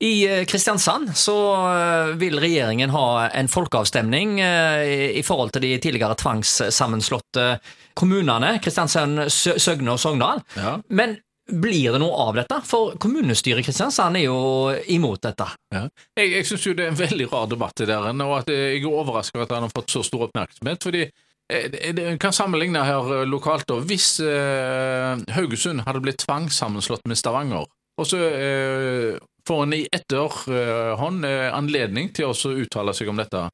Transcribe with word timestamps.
I 0.00 0.12
eh, 0.28 0.44
Kristiansand 0.48 1.10
så 1.18 1.34
eh, 1.70 2.12
vil 2.20 2.38
regjeringen 2.40 2.90
ha 2.94 3.28
en 3.36 3.48
folkeavstemning 3.52 4.38
eh, 4.40 5.16
i- 5.18 5.22
forhold 5.26 5.52
til 5.52 5.66
de 5.66 5.74
tidligere 5.78 6.16
tvangssammenslåtte 6.16 7.58
kommunene, 8.00 8.54
Kristiansand, 8.64 9.26
Søgne 9.30 9.92
og 9.92 10.00
Sogndal. 10.00 10.40
Ja. 10.56 10.78
Men 10.88 11.18
blir 11.50 11.92
det 11.92 11.98
noe 12.00 12.14
av 12.28 12.36
dette? 12.38 12.60
For 12.64 12.94
kommunestyret 13.02 13.60
i 13.60 13.66
Kristiansand 13.66 14.16
er 14.16 14.28
jo 14.28 14.38
imot 14.94 15.20
dette. 15.26 15.48
Ja. 15.74 15.82
Jeg, 16.16 16.30
jeg 16.36 16.46
syns 16.48 16.64
jo 16.68 16.74
det 16.78 16.86
er 16.86 16.92
en 16.94 17.00
veldig 17.00 17.26
rar 17.32 17.48
debatt, 17.50 17.74
det 17.82 17.88
der, 17.90 18.06
og 18.24 18.36
at 18.38 18.52
jeg 18.54 18.78
er 18.80 18.86
overrasket 18.88 19.36
over 19.36 19.48
at 19.48 19.56
han 19.58 19.66
har 19.66 19.74
fått 19.74 19.90
så 19.92 20.04
stor 20.06 20.28
oppmerksomhet. 20.28 20.82
fordi 20.86 21.04
En 21.50 22.18
kan 22.22 22.30
sammenligne 22.32 22.84
her 22.86 23.24
lokalt. 23.26 23.66
da. 23.66 23.80
Hvis 23.82 24.20
eh, 24.22 25.18
Haugesund 25.34 25.82
hadde 25.82 26.00
blitt 26.04 26.22
tvangssammenslått 26.22 27.02
med 27.10 27.18
Stavanger, 27.18 27.66
og 27.98 28.06
så 28.06 28.20
eh, 28.22 29.16
får 29.50 29.62
en 29.66 29.72
i 29.74 29.86
etterhånd 29.92 31.24
eh, 31.26 31.48
anledning 31.56 32.12
til 32.14 32.30
å 32.30 32.52
uttale 32.54 32.94
seg 32.94 33.10
om 33.10 33.18
dette. 33.18 33.48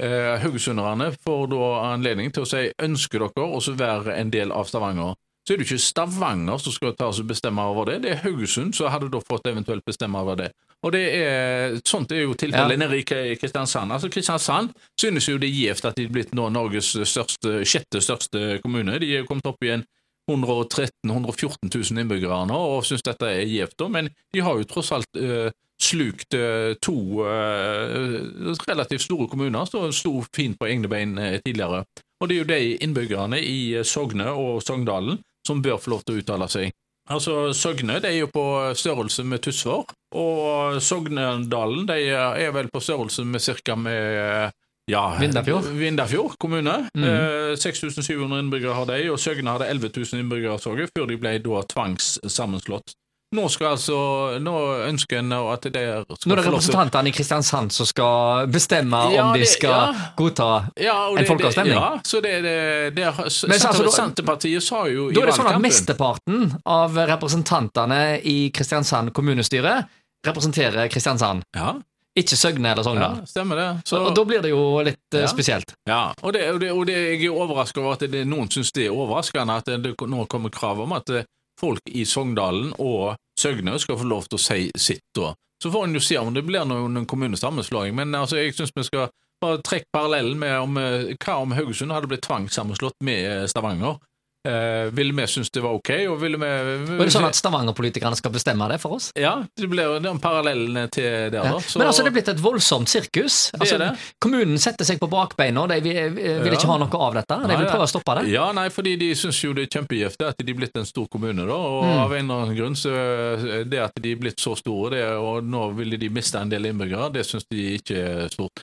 Eh, 0.00 0.34
Haugesunderne 0.42 1.12
får 1.24 1.46
da 1.54 1.68
anledning 1.94 2.32
til 2.34 2.44
å 2.44 2.48
si 2.50 2.66
ønsker 2.82 3.22
dere 3.22 3.46
også 3.46 3.76
være 3.78 4.18
en 4.18 4.32
del 4.34 4.52
av 4.52 4.66
Stavanger. 4.68 5.14
Så 5.46 5.54
er 5.54 5.60
det 5.60 5.68
ikke 5.68 5.78
Stavanger 5.84 6.58
som 6.58 6.74
skal 6.74 6.96
ta 6.98 7.06
oss 7.12 7.20
og 7.22 7.28
bestemme 7.30 7.62
over 7.70 7.86
det, 7.92 8.00
det 8.02 8.10
er 8.16 8.22
Haugesund 8.24 8.74
som 8.74 8.90
hadde 8.90 9.12
da 9.12 9.20
fått 9.22 9.46
eventuelt 9.46 9.86
bestemme 9.86 10.18
over 10.18 10.40
det. 10.42 10.50
Og 10.84 10.92
det 10.92 11.04
er, 11.16 11.76
Sånt 11.86 12.10
er 12.12 12.24
jo 12.26 12.34
tilfellet 12.34 12.74
Ja. 12.76 12.80
nede 12.82 12.98
i 12.98 13.36
Kristiansand. 13.38 13.94
Altså 13.94 14.10
Kristiansand 14.12 14.74
synes 15.00 15.28
jo 15.30 15.38
det 15.38 15.48
er 15.48 15.60
gjevt 15.70 15.84
at 15.88 15.96
de 15.96 16.04
er 16.04 16.12
blitt 16.12 16.34
nå 16.34 16.50
Norges 16.52 16.90
største, 17.06 17.62
sjette 17.64 18.02
største 18.02 18.58
kommune. 18.62 18.98
De 18.98 19.14
er 19.14 19.22
jo 19.22 19.30
kommet 19.30 19.46
opp 19.46 19.62
i 19.64 19.70
en 19.78 19.86
113 20.30 20.90
000-114 21.06 21.70
000 21.92 22.02
innbyggere 22.02 22.40
nå 22.50 22.58
og 22.76 22.86
syns 22.86 23.04
dette 23.06 23.28
er 23.30 23.46
gjevt, 23.46 23.86
men 23.92 24.10
de 24.34 24.42
har 24.42 24.58
jo 24.58 24.68
tross 24.68 24.92
alt 24.96 25.20
uh, 25.20 25.48
slukt 25.82 26.34
uh, 26.34 26.72
to 26.82 26.96
uh, 27.22 28.56
relativt 28.66 29.06
store 29.06 29.28
kommuner 29.30 29.68
som 29.70 29.92
sto 29.94 30.18
fint 30.34 30.58
på 30.58 30.68
egne 30.70 30.90
bein 30.90 31.14
tidligere. 31.44 31.84
Og 32.20 32.28
det 32.28 32.36
er 32.36 32.40
jo 32.40 32.50
de 32.50 32.60
innbyggerne 32.86 33.38
i 33.44 33.84
Sogne 33.84 34.32
og 34.32 34.62
Sogndalen 34.64 35.20
som 35.46 35.62
bør 35.62 35.78
få 35.78 35.92
lov 35.94 36.04
til 36.04 36.16
å 36.16 36.22
uttale 36.24 36.48
seg. 36.50 36.74
Altså, 37.06 37.52
Søgne 37.54 38.00
de 38.02 38.08
er 38.08 38.22
jo 38.24 38.30
på 38.32 38.42
størrelse 38.74 39.22
med 39.22 39.44
Tysvær, 39.44 39.92
og 40.18 40.80
Sognedalen 40.82 41.84
de 41.86 42.00
er 42.10 42.54
vel 42.56 42.70
på 42.72 42.82
størrelse 42.82 43.22
med 43.28 43.44
cirka 43.44 43.76
med 43.78 44.50
ja, 44.90 45.16
Vindafjord. 45.20 45.64
Vindafjord 45.74 46.36
kommune. 46.38 46.76
Mm. 46.94 47.04
Eh, 47.04 47.56
6700 47.58 48.38
innbyggere 48.44 48.74
har 48.76 48.86
de, 48.92 49.00
og 49.10 49.18
Søgne 49.18 49.56
hadde 49.56 49.66
11 49.72 49.90
000 49.96 50.22
innbyggere 50.22 50.60
jeg, 50.62 50.92
før 50.96 51.10
de 51.10 51.18
ble 51.18 51.38
da 51.42 51.64
tvangssammenslått. 51.74 52.94
Nå 53.34 53.48
skal 53.50 53.72
altså, 53.74 53.96
nå 54.38 54.52
ønsker 54.86 55.18
en 55.18 55.32
at 55.34 55.64
det 55.66 55.72
der 55.74 56.04
skal 56.06 56.30
Nå 56.30 56.36
er 56.36 56.38
det 56.38 56.44
representantene 56.46 57.10
i 57.10 57.14
Kristiansand 57.16 57.74
som 57.74 57.88
skal 57.90 58.46
bestemme 58.54 59.00
Ja, 59.16 59.24
om 59.26 59.34
de 59.34 59.42
det- 59.42 59.48
skal 59.50 59.74
ja. 59.74 60.04
godta 60.16 60.46
ja, 60.78 60.94
det, 61.10 61.24
en 61.24 61.26
folkeavstemning. 61.32 61.74
Det, 61.74 61.82
ja, 61.82 62.00
så 62.06 62.20
det, 62.22 62.34
det, 62.44 63.08
Men 63.48 63.66
altså, 63.66 63.90
Senterpartiet 63.90 64.62
sa 64.62 64.84
jo 64.86 65.08
i 65.10 65.14
Da 65.16 65.24
er 65.24 65.32
det 65.32 65.34
sånn 65.40 65.50
at 65.50 65.58
mesteparten 65.60 66.46
av 66.64 66.94
representantene 67.10 68.20
i 68.22 68.36
Kristiansand 68.54 69.10
kommunestyre 69.12 69.80
representerer 70.26 70.86
Kristiansand, 70.88 71.42
Ja, 71.58 71.74
ikke 72.16 72.36
Søgne 72.38 72.70
eller 72.72 72.96
ja, 72.96 73.08
stemmer 73.28 73.56
det. 73.60 73.68
Så, 73.88 74.00
Og 74.08 74.14
da 74.16 74.24
blir 74.24 74.42
det 74.44 74.50
jo 74.50 74.62
litt 74.86 75.14
eh, 75.14 75.20
Ja. 75.26 75.28
spesielt. 75.30 75.74
Ja, 75.88 76.14
og, 76.22 76.32
det, 76.32 76.46
og, 76.52 76.60
det, 76.60 76.70
og 76.72 76.86
det, 76.88 76.96
jeg 76.96 77.26
er 77.28 77.36
overrasket 77.36 77.82
over 77.82 77.92
at 77.98 78.06
det, 78.10 78.24
noen 78.28 78.48
syns 78.52 78.72
det 78.72 78.86
er 78.86 78.96
overraskende 78.96 79.56
at 79.60 79.68
det, 79.68 79.94
nå 80.00 80.24
kommer 80.32 80.50
krav 80.54 80.80
om 80.80 80.92
at 80.96 81.10
eh, 81.12 81.26
folk 81.60 81.80
i 81.92 82.04
Sogndalen 82.08 82.72
og 82.78 83.16
Søgne 83.38 83.76
skal 83.78 83.98
få 84.00 84.08
lov 84.08 84.26
til 84.30 84.38
å 84.40 84.42
si 84.42 84.70
sitt 84.76 85.04
da. 85.16 85.34
Så 85.62 85.70
får 85.72 85.86
en 85.86 85.94
jo 85.96 86.00
se 86.04 86.18
om 86.20 86.34
det 86.34 86.44
blir 86.44 86.64
noen 86.68 87.06
kommunesammenslåing, 87.08 87.94
men 87.96 88.12
altså, 88.14 88.36
jeg 88.40 88.56
syns 88.56 88.72
vi 88.76 88.84
skal 88.84 89.08
bare 89.40 89.60
trekke 89.64 89.88
parallellen 89.92 90.38
med 90.40 90.58
om, 90.58 90.76
eh, 90.80 91.14
hva 91.20 91.38
om 91.42 91.52
Haugesund 91.56 91.92
hadde 91.92 92.08
blitt 92.08 92.24
tvangssammenslått 92.24 92.96
med 93.04 93.48
Stavanger. 93.52 93.98
Eh, 94.46 94.90
ville 94.94 95.12
vi 95.16 95.26
synes 95.26 95.50
det 95.50 95.62
var 95.64 95.74
ok, 95.74 95.90
og 96.12 96.20
ville 96.22 96.38
vi 96.38 96.46
Og 96.46 97.00
er 97.00 97.08
det 97.08 97.12
sånn 97.14 97.26
at 97.26 97.34
Stavanger-politikerne 97.38 98.16
skal 98.18 98.30
bestemme 98.34 98.68
det 98.70 98.78
for 98.80 98.94
oss? 98.96 99.08
Ja, 99.18 99.32
det 99.58 99.68
blir 99.72 99.96
den 100.04 100.20
parallellen 100.22 100.88
til 100.94 101.30
der, 101.32 101.42
Ja. 101.42 101.52
da. 101.52 101.58
Så- 101.60 101.78
Men 101.80 101.88
altså, 101.88 102.04
det 102.04 102.12
er 102.12 102.16
blitt 102.20 102.28
et 102.28 102.42
voldsomt 102.42 102.88
sirkus. 102.88 103.50
Det 103.52 103.60
Altså, 103.60 103.78
det. 103.78 103.98
Kommunen 104.20 104.58
setter 104.58 104.84
seg 104.84 105.00
på 105.00 105.08
bakbeina, 105.10 105.66
de 105.68 105.80
vil, 105.80 106.10
vil 106.14 106.46
Ja. 106.46 106.52
ikke 106.52 106.66
ha 106.66 106.76
noe 106.78 106.94
av 106.94 107.14
dette. 107.14 107.40
De 107.48 107.56
vil 107.56 107.66
prøve 107.66 107.82
å 107.82 107.90
stoppe 107.90 108.20
det. 108.22 108.28
Ja, 108.30 108.52
nei, 108.52 108.68
fordi 108.68 108.96
de 108.98 109.10
syns 109.14 109.40
jo 109.42 109.52
det 109.52 109.66
er 109.74 109.80
kjempegift 109.80 110.22
at 110.26 110.36
de 110.38 110.52
er 110.52 110.56
blitt 110.56 110.76
en 110.76 110.84
stor 110.86 111.08
kommune, 111.08 111.46
da. 111.46 111.52
Og 111.54 111.84
Mm. 111.84 111.98
av 111.98 112.12
en 112.12 112.30
eller 112.30 112.44
annen 112.44 112.56
grunn 112.56 112.74
så 112.76 112.90
er 112.94 113.64
det 113.64 113.78
at 113.80 113.92
de 114.00 114.12
er 114.12 114.16
blitt 114.16 114.36
så 114.38 114.56
store, 114.56 114.90
det, 114.90 115.04
og 115.16 115.42
nå 115.44 115.74
ville 115.74 115.96
de 115.98 116.08
miste 116.08 116.36
en 116.40 116.48
del 116.48 116.62
innbyggere, 116.66 117.12
det 117.12 117.24
syns 117.26 117.44
de 117.50 117.78
ikke 117.78 117.96
er 117.96 118.28
stort. 118.28 118.62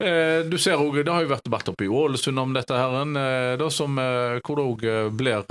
Eh, 0.00 0.46
Du 0.48 0.58
ser 0.58 0.80
også, 0.80 1.02
Det 1.04 1.12
har 1.12 1.22
jo 1.22 1.28
vært 1.28 1.44
debatt 1.44 1.68
oppe 1.68 1.84
i 1.84 1.88
Ålesund 1.88 2.40
om 2.40 2.54
dette, 2.54 2.72
her, 2.72 2.94
eh, 3.02 3.56
da, 3.56 3.68
som, 3.68 3.98
eh, 3.98 4.40
hvor 4.40 4.56
det 4.56 4.64
òg 4.64 5.16
blir 5.16 5.44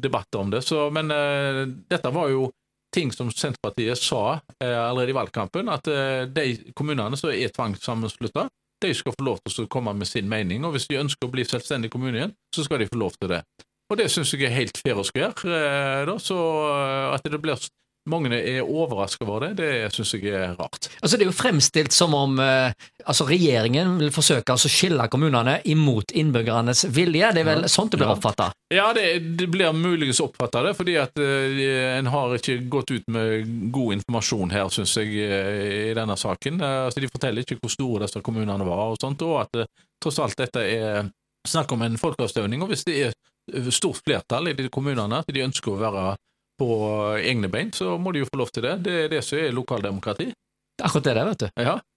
debatt 0.00 0.34
om 0.36 0.50
det. 0.50 0.64
Så, 0.64 0.90
men 0.90 1.08
dette 1.88 2.12
var 2.12 2.28
jo 2.30 2.50
ting 2.90 3.12
som 3.12 3.30
Senterpartiet 3.30 3.98
sa 3.98 4.40
allerede 4.60 5.10
i 5.10 5.12
valgkampen, 5.12 5.68
at 5.68 5.84
de 5.84 6.72
kommunene 6.74 7.16
som 7.18 7.30
er 7.30 7.48
tvangssammenslutta, 7.48 8.48
de 8.80 8.94
skal 8.94 9.12
få 9.12 9.24
lov 9.24 9.38
til 9.44 9.66
å 9.66 9.68
komme 9.68 9.92
med 9.94 10.06
sin 10.06 10.28
mening, 10.28 10.64
og 10.64 10.72
hvis 10.72 10.88
de 10.88 10.96
ønsker 10.96 11.28
å 11.28 11.30
bli 11.30 11.44
selvstendig 11.44 11.90
kommune 11.90 12.16
igjen, 12.16 12.32
så 12.54 12.64
skal 12.64 12.78
de 12.78 12.86
få 12.86 12.98
lov 12.98 13.12
til 13.20 13.28
det. 13.28 13.42
Og 13.90 13.98
det 13.98 14.10
syns 14.10 14.32
jeg 14.32 14.44
er 14.44 14.56
helt 14.56 14.76
fair 14.78 14.96
og 14.96 15.04
square. 15.04 15.34
at 17.14 17.22
det 17.22 17.42
blir 17.42 17.58
mange 18.10 18.30
er 18.38 18.62
overraska 18.64 19.24
over 19.26 19.46
det, 19.46 19.50
det 19.60 19.68
syns 19.94 20.14
jeg 20.16 20.32
er 20.34 20.54
rart. 20.58 20.88
Altså, 21.02 21.16
det 21.16 21.26
er 21.26 21.30
jo 21.30 21.36
fremstilt 21.36 21.92
som 21.94 22.14
om 22.16 22.38
eh, 22.42 22.72
altså, 23.04 23.26
regjeringen 23.28 23.96
vil 24.00 24.10
forsøke 24.14 24.54
altså, 24.54 24.68
å 24.70 24.74
skille 24.74 25.06
kommunene 25.12 25.58
imot 25.68 26.12
innbyggernes 26.16 26.86
vilje. 26.94 27.32
Det 27.36 27.44
er 27.44 27.48
vel 27.52 27.62
Ja. 27.66 27.72
sånn 27.72 27.90
det 27.92 28.00
blir 28.00 28.12
oppfatta? 28.14 28.50
Ja, 28.74 28.90
det, 28.96 29.04
det 29.40 29.46
blir 29.52 29.72
muligens 29.72 30.20
oppfatta 30.20 30.62
det, 30.66 30.74
fordi 30.76 30.96
at 31.00 31.16
eh, 31.22 31.98
en 31.98 32.10
har 32.12 32.34
ikke 32.36 32.58
gått 32.68 32.90
ut 32.96 33.06
med 33.14 33.70
god 33.72 33.98
informasjon 33.98 34.52
her, 34.52 34.68
syns 34.74 34.96
jeg, 35.00 35.14
eh, 35.24 35.90
i 35.90 35.94
denne 35.96 36.16
saken. 36.20 36.60
Eh, 36.60 36.84
altså, 36.88 37.00
de 37.04 37.08
forteller 37.12 37.44
ikke 37.46 37.60
hvor 37.62 37.72
store 37.72 38.04
disse 38.06 38.20
kommunene 38.24 38.66
var, 38.68 38.84
og 38.92 39.00
sånt, 39.00 39.22
og 39.24 39.40
at 39.46 39.62
eh, 39.62 39.70
tross 40.02 40.18
alt 40.24 40.36
dette 40.38 40.60
er 40.64 41.08
snakk 41.48 41.72
om 41.72 41.82
en 41.86 41.96
folkeavstemning. 41.98 42.60
Og 42.62 42.68
hvis 42.74 42.84
det 42.84 42.98
er 43.08 43.14
stort 43.72 44.02
flertall 44.04 44.50
i 44.50 44.52
de 44.58 44.66
kommunene 44.68 45.22
at 45.22 45.30
de 45.32 45.40
ønsker 45.46 45.72
å 45.72 45.78
være 45.80 46.02
på 46.58 46.68
egne 47.18 47.50
bein, 47.52 47.72
så 47.72 47.96
må 47.98 48.12
de 48.12 48.24
jo 48.24 48.28
få 48.30 48.40
lov 48.42 48.52
til 48.54 48.66
det. 48.66 48.74
Det 48.86 48.96
er 49.04 49.12
det 49.12 49.22
som 49.24 49.38
er 49.40 49.54
lokaldemokrati. 49.54 50.30
Akkurat 50.82 51.08
det 51.08 51.14
der, 51.16 51.30
vet 51.32 51.40
du. 51.42 51.48
Ja. 51.58 51.78